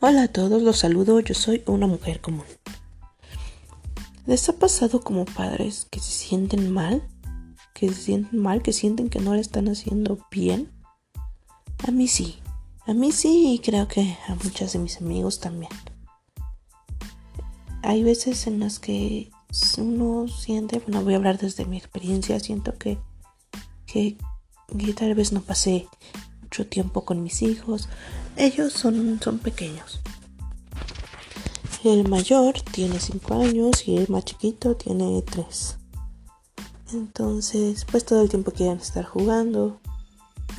Hola 0.00 0.22
a 0.22 0.28
todos, 0.28 0.62
los 0.62 0.78
saludo, 0.78 1.18
yo 1.18 1.34
soy 1.34 1.64
una 1.66 1.88
mujer 1.88 2.20
común. 2.20 2.44
¿Les 4.26 4.48
ha 4.48 4.52
pasado 4.52 5.00
como 5.00 5.24
padres 5.24 5.88
que 5.90 5.98
se 5.98 6.12
sienten 6.12 6.72
mal? 6.72 7.02
¿Que 7.74 7.88
se 7.88 8.02
sienten 8.02 8.38
mal? 8.40 8.62
¿Que 8.62 8.72
sienten 8.72 9.10
que 9.10 9.18
no 9.18 9.34
le 9.34 9.40
están 9.40 9.66
haciendo 9.66 10.24
bien? 10.30 10.70
A 11.84 11.90
mí 11.90 12.06
sí, 12.06 12.38
a 12.86 12.94
mí 12.94 13.10
sí 13.10 13.54
y 13.54 13.58
creo 13.58 13.88
que 13.88 14.16
a 14.28 14.36
muchos 14.36 14.72
de 14.72 14.78
mis 14.78 14.98
amigos 14.98 15.40
también. 15.40 15.72
Hay 17.82 18.04
veces 18.04 18.46
en 18.46 18.60
las 18.60 18.78
que 18.78 19.32
uno 19.78 20.28
siente, 20.28 20.78
bueno, 20.78 21.02
voy 21.02 21.14
a 21.14 21.16
hablar 21.16 21.38
desde 21.38 21.64
mi 21.64 21.76
experiencia, 21.76 22.38
siento 22.38 22.78
que, 22.78 22.98
que, 23.84 24.16
que 24.78 24.94
tal 24.94 25.16
vez 25.16 25.32
no 25.32 25.40
pasé 25.40 25.88
tiempo 26.66 27.04
con 27.04 27.22
mis 27.22 27.42
hijos. 27.42 27.88
Ellos 28.36 28.72
son, 28.72 29.20
son 29.22 29.38
pequeños. 29.38 30.00
El 31.84 32.08
mayor 32.08 32.54
tiene 32.72 32.98
5 32.98 33.34
años 33.34 33.86
y 33.86 33.96
el 33.96 34.08
más 34.08 34.24
chiquito 34.24 34.74
tiene 34.76 35.22
3. 35.22 35.76
Entonces, 36.92 37.84
pues 37.90 38.04
todo 38.04 38.22
el 38.22 38.28
tiempo 38.28 38.50
quieren 38.50 38.78
estar 38.78 39.04
jugando. 39.04 39.80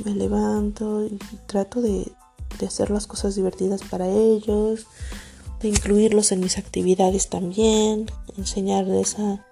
Me 0.05 0.16
levanto 0.16 1.05
y 1.05 1.20
trato 1.45 1.81
de, 1.81 2.11
de 2.59 2.66
hacer 2.66 2.89
las 2.89 3.08
cosas 3.08 3.36
divertidas 3.36 3.81
para 3.84 4.08
ellos, 4.08 4.86
de 5.61 5.70
incluirlos 5.70 6.31
en 6.31 6.39
mis 6.39 6.58
actividades 6.58 7.30
también, 7.30 8.09
enseñarles 8.38 9.17
a 9.20 9.45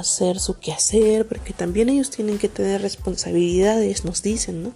hacer 0.00 0.38
su 0.38 0.58
quehacer, 0.58 1.26
porque 1.26 1.52
también 1.52 1.88
ellos 1.88 2.10
tienen 2.10 2.38
que 2.38 2.48
tener 2.48 2.82
responsabilidades, 2.82 4.04
nos 4.04 4.22
dicen, 4.22 4.62
¿no? 4.62 4.72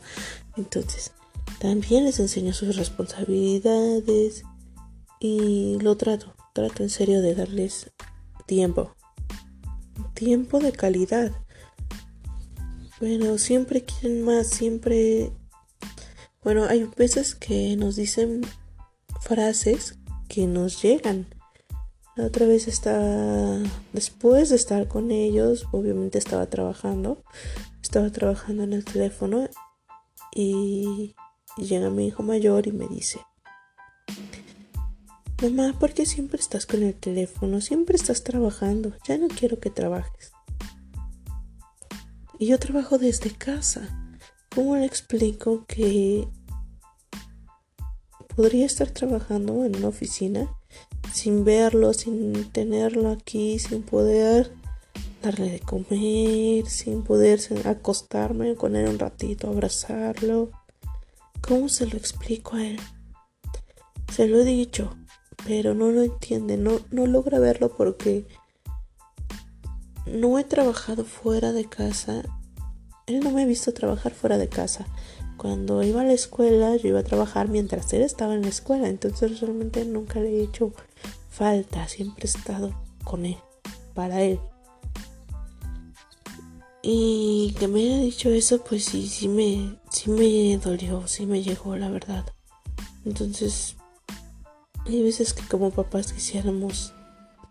Entonces, 0.56 1.12
también 1.60 2.04
les 2.04 2.18
enseño 2.20 2.52
sus 2.52 2.76
responsabilidades 2.76 4.44
y 5.20 5.78
lo 5.80 5.96
trato, 5.96 6.34
trato 6.54 6.82
en 6.82 6.90
serio 6.90 7.20
de 7.20 7.34
darles 7.34 7.90
tiempo, 8.46 8.94
tiempo 10.14 10.58
de 10.58 10.72
calidad. 10.72 11.32
Pero 12.98 13.38
siempre 13.38 13.84
quieren 13.84 14.22
más, 14.22 14.48
siempre... 14.48 15.32
Bueno, 16.42 16.64
hay 16.64 16.88
veces 16.96 17.34
que 17.34 17.76
nos 17.76 17.96
dicen 17.96 18.42
frases 19.20 19.98
que 20.28 20.46
nos 20.46 20.82
llegan 20.82 21.26
otra 22.26 22.46
vez 22.46 22.68
estaba, 22.68 23.58
después 23.92 24.50
de 24.50 24.56
estar 24.56 24.88
con 24.88 25.10
ellos, 25.10 25.66
obviamente 25.72 26.18
estaba 26.18 26.46
trabajando, 26.46 27.22
estaba 27.82 28.10
trabajando 28.10 28.62
en 28.64 28.72
el 28.72 28.84
teléfono 28.84 29.48
y, 30.34 31.14
llega 31.56 31.90
mi 31.90 32.06
hijo 32.06 32.22
mayor 32.22 32.66
y 32.66 32.72
me 32.72 32.86
dice, 32.88 33.20
mamá, 35.42 35.78
¿por 35.78 35.92
qué 35.92 36.06
siempre 36.06 36.40
estás 36.40 36.66
con 36.66 36.82
el 36.82 36.94
teléfono? 36.94 37.60
Siempre 37.60 37.96
estás 37.96 38.22
trabajando, 38.22 38.94
ya 39.06 39.18
no 39.18 39.28
quiero 39.28 39.58
que 39.58 39.70
trabajes. 39.70 40.32
Y 42.38 42.46
yo 42.46 42.58
trabajo 42.58 42.96
desde 42.96 43.30
casa. 43.32 44.16
¿Cómo 44.54 44.76
le 44.76 44.86
explico 44.86 45.66
que 45.66 46.26
podría 48.34 48.64
estar 48.64 48.90
trabajando 48.90 49.64
en 49.64 49.76
una 49.76 49.88
oficina 49.88 50.48
sin 51.12 51.44
verlo, 51.44 51.92
sin 51.92 52.50
tenerlo 52.52 53.10
aquí, 53.10 53.58
sin 53.58 53.82
poder 53.82 54.52
darle 55.22 55.50
de 55.50 55.60
comer, 55.60 56.66
sin 56.66 57.02
poder 57.02 57.40
acostarme 57.66 58.54
con 58.54 58.76
él 58.76 58.88
un 58.88 58.98
ratito, 58.98 59.48
abrazarlo. 59.48 60.50
¿Cómo 61.40 61.68
se 61.68 61.86
lo 61.86 61.96
explico 61.96 62.56
a 62.56 62.66
él? 62.66 62.80
Se 64.12 64.26
lo 64.26 64.40
he 64.40 64.44
dicho, 64.44 64.96
pero 65.46 65.74
no 65.74 65.90
lo 65.90 66.02
entiende, 66.02 66.56
no, 66.56 66.80
no 66.90 67.06
logra 67.06 67.38
verlo 67.38 67.74
porque 67.76 68.26
no 70.06 70.38
he 70.38 70.44
trabajado 70.44 71.04
fuera 71.04 71.52
de 71.52 71.66
casa. 71.66 72.22
Él 73.10 73.20
no 73.20 73.32
me 73.32 73.42
ha 73.42 73.46
visto 73.46 73.74
trabajar 73.74 74.12
fuera 74.12 74.38
de 74.38 74.48
casa. 74.48 74.86
Cuando 75.36 75.82
iba 75.82 76.02
a 76.02 76.04
la 76.04 76.12
escuela, 76.12 76.76
yo 76.76 76.88
iba 76.88 77.00
a 77.00 77.04
trabajar 77.04 77.48
mientras 77.48 77.92
él 77.92 78.02
estaba 78.02 78.34
en 78.34 78.42
la 78.42 78.48
escuela. 78.48 78.88
Entonces 78.88 79.40
realmente 79.40 79.84
nunca 79.84 80.20
le 80.20 80.30
he 80.30 80.42
hecho 80.44 80.72
falta, 81.28 81.88
siempre 81.88 82.24
he 82.24 82.28
estado 82.28 82.72
con 83.02 83.26
él, 83.26 83.36
para 83.94 84.22
él. 84.22 84.38
Y 86.82 87.54
que 87.58 87.66
me 87.66 87.80
haya 87.80 87.98
dicho 87.98 88.30
eso, 88.30 88.62
pues 88.62 88.84
sí, 88.84 89.08
sí 89.08 89.28
me, 89.28 89.76
sí 89.90 90.08
me 90.10 90.56
dolió, 90.58 91.06
sí 91.08 91.26
me 91.26 91.42
llegó, 91.42 91.76
la 91.76 91.90
verdad. 91.90 92.24
Entonces, 93.04 93.74
hay 94.86 95.02
veces 95.02 95.34
que 95.34 95.42
como 95.48 95.72
papás 95.72 96.12
quisiéramos 96.12 96.94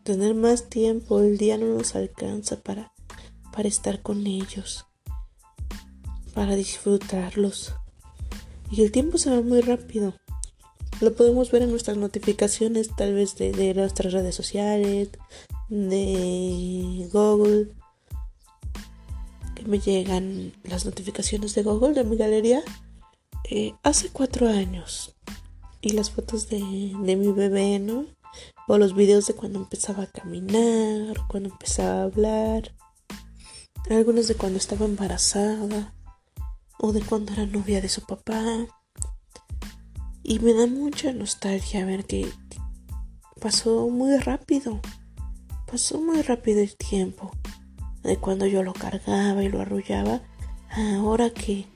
tener 0.03 0.34
más 0.34 0.70
tiempo, 0.70 1.20
el 1.20 1.38
día 1.38 1.58
no 1.58 1.68
nos 1.68 1.96
alcanza 1.96 2.62
para, 2.62 2.91
para 3.52 3.68
estar 3.68 4.02
con 4.02 4.26
ellos, 4.26 4.86
para 6.40 6.56
disfrutarlos. 6.56 7.74
Y 8.72 8.82
el 8.84 8.94
tiempo 8.94 9.18
se 9.18 9.30
va 9.30 9.42
muy 9.42 9.60
rápido. 9.60 10.14
Lo 11.02 11.14
podemos 11.14 11.52
ver 11.52 11.64
en 11.64 11.70
nuestras 11.70 11.98
notificaciones, 11.98 12.96
tal 12.96 13.14
vez 13.14 13.36
de, 13.36 13.74
nuestras 13.74 14.14
redes 14.14 14.36
sociales, 14.36 15.10
de 15.68 17.10
Google. 17.12 17.74
Que 19.54 19.66
me 19.66 19.80
llegan 19.80 20.54
las 20.64 20.86
notificaciones 20.86 21.56
de 21.56 21.64
Google 21.64 21.94
de 21.94 22.06
mi 22.06 22.16
galería 22.16 22.64
eh, 23.50 23.74
hace 23.84 24.08
cuatro 24.08 24.48
años. 24.48 25.18
Y 25.82 25.90
las 25.90 26.10
fotos 26.10 26.48
de, 26.48 26.60
de 26.60 27.16
mi 27.18 27.34
bebé, 27.34 27.80
¿no? 27.80 28.06
O 28.70 28.78
los 28.78 28.96
videos 28.96 29.28
de 29.28 29.34
cuando 29.34 29.60
empezaba 29.60 30.04
a 30.04 30.08
caminar, 30.08 31.18
cuando 31.28 31.50
empezaba 31.50 32.00
a 32.00 32.04
hablar. 32.04 32.74
Algunos 33.90 34.30
de 34.30 34.36
cuando 34.36 34.58
estaba 34.58 34.86
embarazada. 34.86 35.94
O 36.81 36.94
de 36.94 37.01
cuando 37.01 37.34
era 37.34 37.45
novia 37.45 37.81
de 37.81 37.90
su 37.90 38.01
papá. 38.06 38.41
Y 40.23 40.40
me 40.40 40.53
da 40.53 40.66
mucha 40.66 41.12
nostalgia 41.12 41.85
ver 41.85 42.06
que 42.06 42.31
pasó 43.41 43.90
muy 43.90 44.17
rápido. 44.17 44.79
Pasó 45.69 46.00
muy 46.00 46.22
rápido 46.22 46.62
el 46.62 46.78
tiempo. 46.78 47.31
De 48.01 48.16
cuando 48.16 48.45
yo 48.45 48.63
lo 48.63 48.72
cargaba 48.72 49.44
y 49.44 49.50
lo 49.50 49.59
arrullaba. 49.59 50.22
Ahora 50.69 51.31
que, 51.31 51.67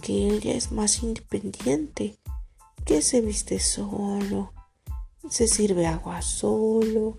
que 0.00 0.28
él 0.28 0.40
ya 0.40 0.54
es 0.54 0.72
más 0.72 1.04
independiente. 1.04 2.18
Que 2.84 3.00
se 3.00 3.20
viste 3.20 3.60
solo. 3.60 4.52
Se 5.30 5.46
sirve 5.46 5.86
agua 5.86 6.20
solo. 6.20 7.16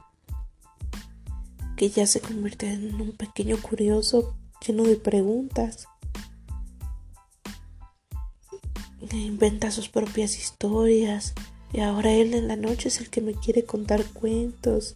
Que 1.77 1.89
ya 1.89 2.05
se 2.05 2.19
convierte 2.19 2.69
en 2.69 2.99
un 2.99 3.13
pequeño 3.13 3.61
curioso 3.61 4.35
lleno 4.65 4.83
de 4.83 4.97
preguntas. 4.97 5.87
Inventa 9.17 9.71
sus 9.71 9.89
propias 9.89 10.37
historias 10.37 11.33
y 11.71 11.81
ahora 11.81 12.11
él 12.11 12.33
en 12.33 12.47
la 12.47 12.55
noche 12.55 12.89
es 12.89 12.99
el 12.99 13.09
que 13.09 13.21
me 13.21 13.33
quiere 13.33 13.63
contar 13.65 14.03
cuentos. 14.05 14.95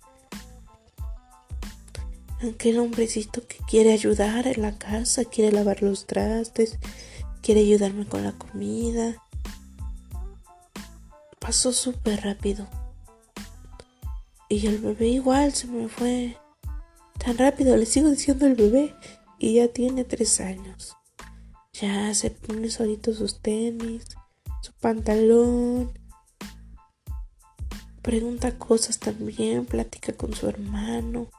Aquel 2.48 2.78
hombrecito 2.80 3.48
que 3.48 3.58
quiere 3.68 3.94
ayudar 3.94 4.46
en 4.48 4.62
la 4.62 4.78
casa, 4.78 5.26
quiere 5.26 5.52
lavar 5.52 5.82
los 5.82 6.06
trastes, 6.06 6.78
quiere 7.42 7.62
ayudarme 7.62 8.06
con 8.06 8.24
la 8.24 8.34
comida. 8.34 9.16
Pasó 11.40 11.72
súper 11.72 12.22
rápido. 12.24 12.68
Y 14.50 14.68
el 14.68 14.80
bebé 14.80 15.08
igual 15.08 15.54
se 15.54 15.68
me 15.68 15.88
fue 15.88 16.38
tan 17.18 17.38
rápido. 17.38 17.78
Le 17.78 17.86
sigo 17.86 18.10
diciendo 18.10 18.46
el 18.46 18.56
bebé 18.56 18.94
y 19.40 19.56
ya 19.56 19.68
tiene 19.68 20.04
tres 20.04 20.40
años. 20.40 20.97
Ya 21.80 22.12
se 22.16 22.32
pone 22.32 22.72
solito 22.72 23.14
sus 23.14 23.40
tenis, 23.40 24.04
su 24.64 24.74
pantalón. 24.74 25.92
Pregunta 28.02 28.58
cosas 28.58 28.98
también, 28.98 29.68
platica 29.68 30.14
con 30.14 30.34
su 30.34 30.48
hermano. 30.48 31.30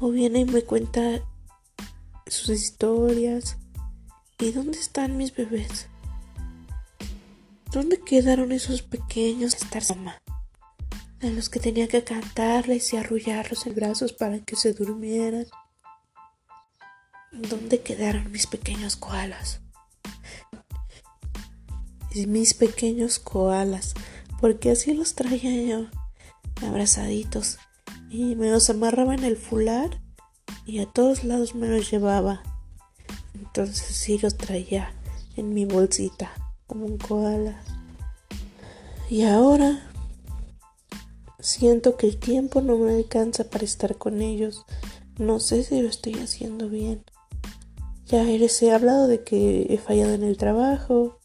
O 0.00 0.10
viene 0.10 0.40
y 0.40 0.44
me 0.44 0.60
cuenta 0.62 1.22
sus 2.26 2.50
historias. 2.50 3.56
¿Y 4.38 4.50
dónde 4.52 4.78
están 4.78 5.16
mis 5.16 5.34
bebés? 5.34 5.86
¿Dónde 7.72 8.00
quedaron 8.00 8.52
esos 8.52 8.82
pequeños 8.82 9.54
estar 9.54 9.82
mamá? 9.96 10.18
A 11.22 11.26
los 11.28 11.48
que 11.48 11.58
tenía 11.58 11.88
que 11.88 12.04
cantarles 12.04 12.92
y 12.92 12.98
arrullarlos 12.98 13.66
en 13.66 13.74
brazos 13.76 14.12
para 14.12 14.40
que 14.40 14.56
se 14.56 14.74
durmieran. 14.74 15.46
¿Dónde 17.32 17.80
quedaron 17.80 18.30
mis 18.30 18.46
pequeños 18.46 18.96
koalas? 18.96 19.60
Mis 22.14 22.52
pequeños 22.52 23.18
koalas, 23.18 23.94
porque 24.38 24.70
así 24.70 24.92
los 24.92 25.14
traía 25.14 25.62
yo, 25.62 25.86
abrazaditos, 26.60 27.58
y 28.10 28.36
me 28.36 28.50
los 28.50 28.68
amarraba 28.68 29.14
en 29.14 29.24
el 29.24 29.38
fular 29.38 30.02
y 30.66 30.80
a 30.80 30.86
todos 30.86 31.24
lados 31.24 31.54
me 31.54 31.68
los 31.68 31.90
llevaba. 31.90 32.42
Entonces 33.32 33.96
sí 33.96 34.18
los 34.18 34.36
traía 34.36 34.92
en 35.36 35.54
mi 35.54 35.64
bolsita, 35.64 36.32
como 36.66 36.84
un 36.84 36.98
koala. 36.98 37.62
Y 39.08 39.22
ahora 39.22 39.90
siento 41.40 41.96
que 41.96 42.08
el 42.08 42.18
tiempo 42.18 42.60
no 42.60 42.76
me 42.76 42.92
alcanza 42.92 43.44
para 43.44 43.64
estar 43.64 43.96
con 43.96 44.20
ellos. 44.20 44.66
No 45.18 45.40
sé 45.40 45.64
si 45.64 45.80
lo 45.80 45.88
estoy 45.88 46.14
haciendo 46.14 46.68
bien. 46.68 47.02
Ya 48.12 48.24
les 48.24 48.62
he 48.62 48.70
hablado 48.70 49.06
de 49.06 49.24
que 49.24 49.68
he 49.70 49.78
fallado 49.78 50.12
en 50.12 50.22
el 50.22 50.36
trabajo, 50.36 51.18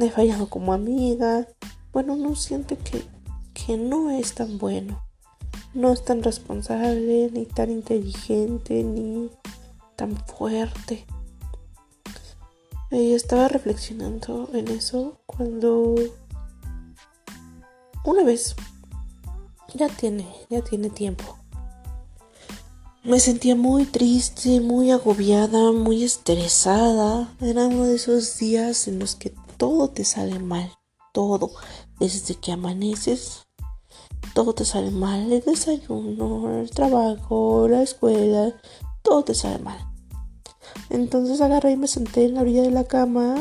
he 0.00 0.10
fallado 0.10 0.50
como 0.50 0.72
amiga. 0.72 1.46
Bueno, 1.92 2.16
no 2.16 2.34
siento 2.34 2.76
que, 2.76 3.04
que 3.54 3.76
no 3.76 4.10
es 4.10 4.34
tan 4.34 4.58
bueno. 4.58 5.04
No 5.74 5.92
es 5.92 6.04
tan 6.04 6.24
responsable, 6.24 7.30
ni 7.32 7.46
tan 7.46 7.70
inteligente, 7.70 8.82
ni 8.82 9.30
tan 9.94 10.16
fuerte. 10.26 11.06
Y 12.90 13.12
estaba 13.12 13.46
reflexionando 13.46 14.50
en 14.54 14.66
eso 14.66 15.20
cuando 15.26 15.94
una 18.02 18.24
vez 18.24 18.56
ya 19.74 19.88
tiene, 19.88 20.26
ya 20.50 20.60
tiene 20.60 20.90
tiempo. 20.90 21.38
Me 23.08 23.20
sentía 23.20 23.56
muy 23.56 23.86
triste, 23.86 24.60
muy 24.60 24.90
agobiada, 24.90 25.72
muy 25.72 26.04
estresada. 26.04 27.34
Era 27.40 27.66
uno 27.66 27.84
de 27.84 27.94
esos 27.94 28.36
días 28.36 28.86
en 28.86 28.98
los 28.98 29.16
que 29.16 29.32
todo 29.56 29.88
te 29.88 30.04
sale 30.04 30.38
mal. 30.38 30.70
Todo. 31.14 31.52
Desde 31.98 32.34
que 32.34 32.52
amaneces, 32.52 33.46
todo 34.34 34.52
te 34.52 34.66
sale 34.66 34.90
mal. 34.90 35.32
El 35.32 35.40
desayuno, 35.40 36.60
el 36.60 36.68
trabajo, 36.68 37.66
la 37.66 37.80
escuela, 37.80 38.52
todo 39.00 39.24
te 39.24 39.32
sale 39.32 39.58
mal. 39.60 39.78
Entonces 40.90 41.40
agarré 41.40 41.70
y 41.70 41.76
me 41.78 41.88
senté 41.88 42.26
en 42.26 42.34
la 42.34 42.42
orilla 42.42 42.60
de 42.60 42.72
la 42.72 42.84
cama, 42.84 43.36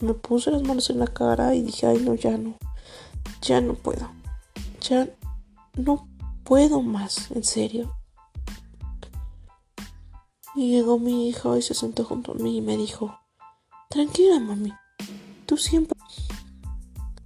me 0.00 0.14
puse 0.14 0.50
las 0.50 0.64
manos 0.64 0.90
en 0.90 0.98
la 0.98 1.06
cara 1.06 1.54
y 1.54 1.62
dije, 1.62 1.86
ay 1.86 1.98
no, 1.98 2.14
ya 2.14 2.36
no, 2.36 2.56
ya 3.40 3.60
no 3.60 3.74
puedo, 3.74 4.10
ya 4.80 5.08
no 5.76 6.08
puedo 6.42 6.82
más, 6.82 7.30
en 7.30 7.44
serio. 7.44 7.95
Y 10.56 10.70
llegó 10.70 10.98
mi 10.98 11.28
hijo 11.28 11.56
y 11.56 11.62
se 11.62 11.74
sentó 11.74 12.04
junto 12.04 12.32
a 12.32 12.34
mí 12.34 12.56
y 12.56 12.60
me 12.62 12.76
dijo, 12.78 13.18
tranquila 13.90 14.40
mami, 14.40 14.72
tú 15.44 15.58
siempre, 15.58 15.98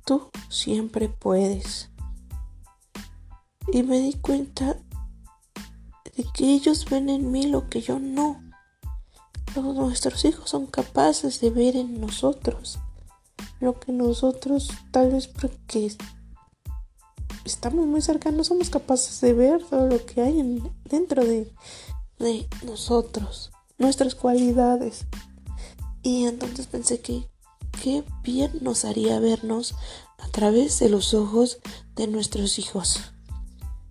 tú 0.04 0.28
siempre 0.48 1.08
puedes. 1.08 1.90
Y 3.72 3.84
me 3.84 4.00
di 4.00 4.14
cuenta 4.14 4.76
de 6.16 6.26
que 6.34 6.52
ellos 6.52 6.86
ven 6.90 7.08
en 7.08 7.30
mí 7.30 7.46
lo 7.46 7.68
que 7.68 7.80
yo 7.80 8.00
no. 8.00 8.42
Nuestros 9.54 10.24
hijos 10.24 10.50
son 10.50 10.66
capaces 10.66 11.40
de 11.40 11.50
ver 11.50 11.76
en 11.76 12.00
nosotros 12.00 12.78
lo 13.60 13.78
que 13.78 13.92
nosotros 13.92 14.70
tal 14.90 15.12
vez 15.12 15.28
porque 15.28 15.94
estamos 17.44 17.86
muy 17.86 18.00
cercanos 18.00 18.48
somos 18.48 18.70
capaces 18.70 19.20
de 19.20 19.34
ver 19.34 19.62
todo 19.64 19.86
lo 19.86 20.04
que 20.04 20.22
hay 20.22 20.62
dentro 20.84 21.24
de, 21.24 21.52
de 22.20 22.46
nosotros, 22.64 23.50
nuestras 23.78 24.14
cualidades. 24.14 25.06
Y 26.02 26.26
entonces 26.26 26.66
pensé 26.66 27.00
que 27.00 27.26
qué 27.82 28.04
bien 28.22 28.52
nos 28.60 28.84
haría 28.84 29.18
vernos 29.18 29.74
a 30.18 30.28
través 30.28 30.78
de 30.78 30.88
los 30.88 31.14
ojos 31.14 31.58
de 31.96 32.06
nuestros 32.06 32.58
hijos. 32.58 33.00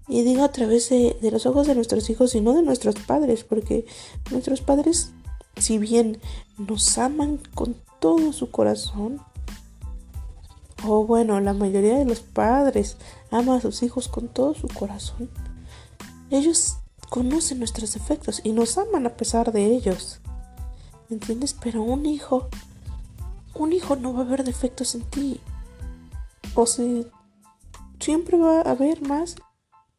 Y 0.07 0.23
digo 0.23 0.43
a 0.43 0.51
través 0.51 0.89
de, 0.89 1.17
de, 1.21 1.31
los 1.31 1.45
ojos 1.45 1.67
de 1.67 1.75
nuestros 1.75 2.09
hijos 2.09 2.33
y 2.33 2.41
no 2.41 2.53
de 2.53 2.63
nuestros 2.63 2.95
padres, 2.95 3.43
porque 3.43 3.85
nuestros 4.31 4.61
padres, 4.61 5.11
si 5.57 5.77
bien 5.77 6.19
nos 6.57 6.97
aman 6.97 7.39
con 7.53 7.75
todo 7.99 8.33
su 8.33 8.49
corazón, 8.49 9.21
o 10.85 11.05
bueno, 11.05 11.39
la 11.41 11.53
mayoría 11.53 11.97
de 11.97 12.05
los 12.05 12.21
padres 12.21 12.97
ama 13.31 13.57
a 13.57 13.61
sus 13.61 13.83
hijos 13.83 14.07
con 14.07 14.27
todo 14.27 14.53
su 14.53 14.67
corazón. 14.67 15.29
Ellos 16.31 16.77
conocen 17.09 17.59
nuestros 17.59 17.94
defectos 17.94 18.41
y 18.44 18.51
nos 18.51 18.77
aman 18.77 19.06
a 19.06 19.15
pesar 19.15 19.51
de 19.51 19.65
ellos. 19.65 20.19
¿Entiendes? 21.09 21.56
Pero 21.59 21.81
un 21.81 22.06
hijo, 22.06 22.47
un 23.56 23.73
hijo 23.73 23.95
no 23.95 24.13
va 24.13 24.21
a 24.21 24.25
ver 24.25 24.44
defectos 24.44 24.95
en 24.95 25.01
ti. 25.01 25.39
O 26.53 26.65
sea, 26.65 27.03
siempre 28.00 28.38
va 28.38 28.61
a 28.61 28.75
ver 28.75 29.01
más 29.01 29.35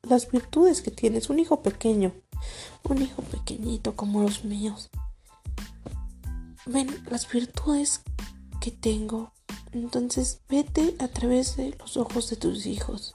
las 0.03 0.31
virtudes 0.31 0.83
que 0.83 0.91
tienes. 0.91 1.31
Un 1.31 1.41
hijo 1.41 1.62
pequeño, 1.62 2.12
un 2.89 3.03
hijo 3.03 3.23
pequeñito 3.23 3.97
como 3.97 4.23
los 4.23 4.45
míos. 4.45 4.91
Ven 6.67 6.89
las 7.11 7.31
virtudes 7.31 8.03
que 8.61 8.71
tengo, 8.71 9.33
entonces 9.73 10.43
vete 10.49 10.95
a 11.01 11.09
través 11.09 11.57
de 11.57 11.75
los 11.79 11.97
ojos 11.97 12.31
de 12.31 12.37
tus 12.37 12.67
hijos. 12.67 13.15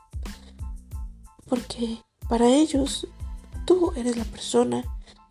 Porque 1.48 2.02
para 2.28 2.48
ellos 2.48 3.08
tú 3.66 3.94
eres 3.96 4.18
la 4.18 4.24
persona 4.26 4.84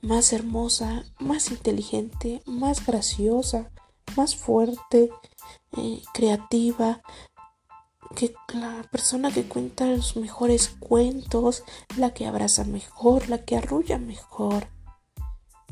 más 0.03 0.33
hermosa, 0.33 1.05
más 1.19 1.51
inteligente, 1.51 2.43
más 2.47 2.85
graciosa, 2.85 3.71
más 4.17 4.37
fuerte, 4.37 5.11
eh, 5.77 6.03
creativa, 6.13 7.03
que 8.15 8.35
la 8.53 8.83
persona 8.93 9.33
que 9.33 9.45
cuenta 9.45 9.87
los 9.87 10.17
mejores 10.17 10.69
cuentos, 10.79 11.65
la 11.97 12.13
que 12.13 12.27
abraza 12.27 12.65
mejor, 12.65 13.29
la 13.29 13.45
que 13.45 13.57
arrulla 13.57 13.99
mejor, 13.99 14.69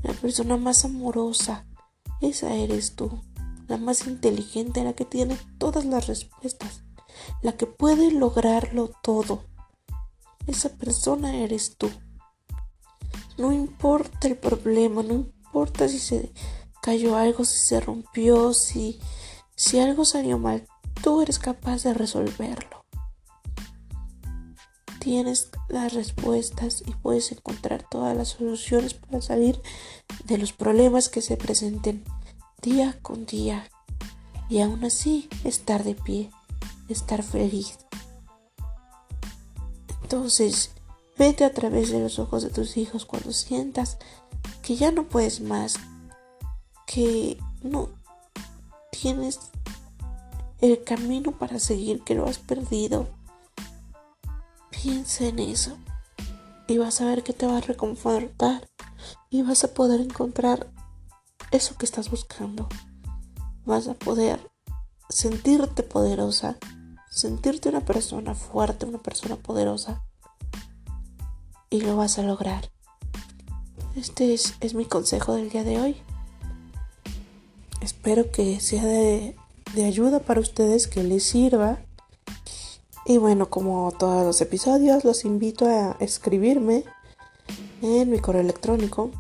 la 0.03 0.12
persona 0.15 0.56
más 0.56 0.85
amorosa, 0.85 1.67
esa 2.20 2.55
eres 2.55 2.97
tú 2.97 3.20
la 3.73 3.79
más 3.79 4.06
inteligente, 4.06 4.85
la 4.85 4.93
que 4.93 5.06
tiene 5.06 5.38
todas 5.56 5.87
las 5.87 6.06
respuestas, 6.06 6.85
la 7.41 7.53
que 7.53 7.67
puede 7.67 8.11
lograrlo 8.11 8.91
todo. 9.03 9.44
Esa 10.47 10.69
persona 10.70 11.37
eres 11.37 11.76
tú. 11.79 11.91
No 13.43 13.50
importa 13.53 14.29
el 14.29 14.37
problema, 14.37 15.03
no 15.03 15.15
importa 15.15 15.89
si 15.89 15.99
se 15.99 16.31
cayó 16.81 17.17
algo, 17.17 17.44
si 17.44 17.59
se 17.59 17.81
rompió, 17.81 18.55
si, 18.55 19.00
si 19.56 19.81
algo 19.81 20.05
salió 20.05 20.39
mal, 20.39 20.69
tú 21.03 21.23
eres 21.23 21.41
capaz 21.41 21.83
de 21.83 21.93
resolverlo. 21.93 22.85
Tienes 25.00 25.50
las 25.69 25.93
respuestas 25.93 26.85
y 26.87 26.93
puedes 26.93 27.33
encontrar 27.33 27.85
todas 27.91 28.17
las 28.17 28.29
soluciones 28.29 28.94
para 28.94 29.21
salir 29.21 29.61
de 30.25 30.39
los 30.39 30.53
problemas 30.53 31.09
que 31.09 31.21
se 31.21 31.37
presenten 31.37 32.05
día 32.63 32.96
con 33.03 33.27
día 33.27 33.69
y 34.51 34.61
aún 34.61 34.84
así 34.84 35.29
estar 35.43 35.82
de 35.82 35.96
pie, 35.96 36.31
estar 36.89 37.25
feliz. 37.25 37.77
Entonces, 40.01 40.70
vete 41.22 41.44
a 41.44 41.52
través 41.52 41.93
de 41.93 42.00
los 42.00 42.19
ojos 42.19 42.43
de 42.43 42.50
tus 42.50 42.76
hijos 42.76 43.06
cuando 43.06 43.32
sientas 43.32 43.96
que 44.60 44.74
ya 44.74 44.91
no 44.91 45.05
puedes 45.05 45.41
más, 45.41 45.76
que 46.84 47.38
no 47.62 47.91
tienes 48.91 49.38
el 50.60 50.82
camino 50.82 51.31
para 51.31 51.60
seguir, 51.60 52.02
que 52.02 52.17
lo 52.17 52.26
has 52.26 52.38
perdido. 52.38 53.06
Piensa 54.70 55.26
en 55.26 55.38
eso 55.38 55.76
y 56.67 56.79
vas 56.79 57.00
a 57.00 57.06
ver 57.06 57.22
que 57.22 57.32
te 57.32 57.46
va 57.46 57.58
a 57.58 57.60
reconfortar 57.60 58.69
y 59.31 59.43
vas 59.43 59.62
a 59.62 59.74
poder 59.74 60.00
encontrar 60.00 60.72
eso 61.52 61.76
que 61.76 61.86
estás 61.86 62.10
buscando. 62.10 62.69
Vas 63.64 63.86
a 63.86 63.94
poder 63.94 64.50
sentirte 65.08 65.84
poderosa, 65.84 66.58
sentirte 67.10 67.69
una 67.69 67.84
persona 67.84 68.34
fuerte, 68.34 68.86
una 68.86 68.98
persona 68.98 69.36
poderosa. 69.36 70.02
Y 71.72 71.81
lo 71.81 71.96
vas 71.96 72.20
a 72.20 72.22
lograr. 72.22 72.70
Este 73.96 74.32
es, 74.32 74.74
mi 74.74 74.84
consejo 74.84 75.34
del 75.34 75.50
día 75.50 75.64
de 75.64 75.81
hoy. 75.81 75.96
Espero 77.81 78.31
que 78.31 78.60
sea 78.60 78.84
de, 78.84 79.34
de 79.74 79.84
ayuda 79.84 80.20
para 80.20 80.41
ustedes, 80.41 80.86
que 80.86 81.02
les 81.02 81.24
sirva. 81.24 81.81
Y 83.06 83.19
bueno, 83.19 83.50
como 83.50 83.91
todos 83.98 84.24
los 84.24 84.41
episodios, 84.41 85.02
los 85.02 85.24
invito 85.24 85.67
a 85.67 85.96
escribirme 85.98 86.84
en 87.82 88.08
mi 88.08 88.20
correo 88.20 88.43
electrónico 88.43 89.10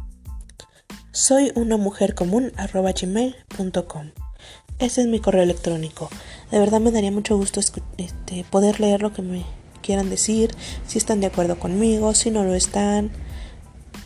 soy 1.14 1.52
una 1.56 1.76
mujer 1.76 2.14
común 2.14 2.52
gmail.com. 2.56 4.10
Ese 4.78 5.02
es 5.02 5.06
mi 5.06 5.20
correo 5.20 5.42
electrónico. 5.42 6.08
De 6.50 6.58
verdad 6.58 6.80
me 6.80 6.90
daría 6.90 7.12
mucho 7.12 7.36
gusto 7.36 7.60
este, 7.60 8.44
poder 8.50 8.80
leer 8.80 9.02
lo 9.02 9.12
que 9.12 9.20
me 9.20 9.44
quieran 9.82 10.08
decir, 10.08 10.54
si 10.86 10.96
están 10.96 11.20
de 11.20 11.26
acuerdo 11.26 11.58
conmigo, 11.58 12.14
si 12.14 12.30
no 12.30 12.44
lo 12.44 12.54
están, 12.54 13.10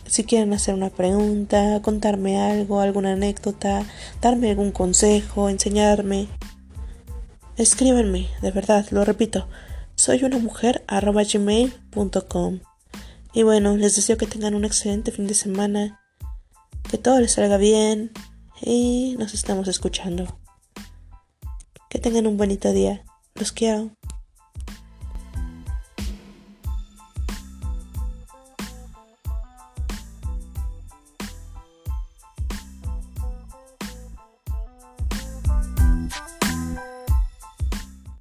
si 0.07 0.23
quieren 0.23 0.53
hacer 0.53 0.73
una 0.73 0.89
pregunta, 0.89 1.81
contarme 1.81 2.39
algo, 2.39 2.79
alguna 2.79 3.13
anécdota, 3.13 3.85
darme 4.21 4.49
algún 4.49 4.71
consejo, 4.71 5.49
enseñarme. 5.49 6.27
Escríbanme, 7.57 8.27
de 8.41 8.51
verdad, 8.51 8.85
lo 8.91 9.03
repito. 9.03 9.47
Soy 9.95 10.23
una 10.23 10.37
mujer 10.37 10.83
gmail.com. 10.87 12.59
Y 13.33 13.43
bueno, 13.43 13.75
les 13.75 13.95
deseo 13.95 14.17
que 14.17 14.27
tengan 14.27 14.55
un 14.55 14.65
excelente 14.65 15.11
fin 15.11 15.27
de 15.27 15.33
semana 15.33 15.99
que 16.89 16.97
todo 16.97 17.19
les 17.19 17.33
salga 17.33 17.57
bien 17.57 18.11
y 18.61 19.15
nos 19.19 19.33
estamos 19.33 19.67
escuchando. 19.67 20.39
Que 21.89 21.99
tengan 21.99 22.27
un 22.27 22.37
bonito 22.37 22.71
día. 22.71 23.03
Los 23.35 23.51
quiero. 23.51 23.96